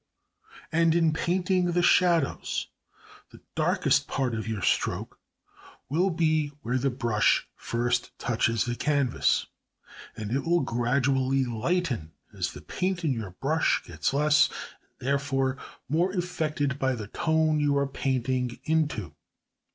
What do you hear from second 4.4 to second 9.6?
your stroke will be where the brush first touches the canvas;